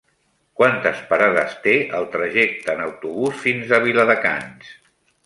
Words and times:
Quantes 0.59 1.01
parades 1.11 1.51
té 1.67 1.75
el 1.97 2.07
trajecte 2.15 2.75
en 2.75 2.81
autobús 2.87 3.37
fins 3.43 3.75
a 3.79 3.81
Viladecans? 3.85 4.73